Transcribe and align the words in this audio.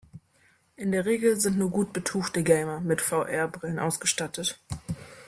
In 0.77 0.91
der 0.91 1.05
Regel 1.05 1.39
sind 1.39 1.59
nur 1.59 1.69
gut 1.69 1.93
betuchte 1.93 2.41
Gamer 2.41 2.79
mit 2.79 3.01
VR-Brillen 3.01 3.77
ausgestattet. 3.77 4.59